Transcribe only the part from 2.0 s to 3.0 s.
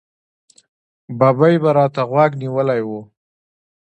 غوږ نیولی و.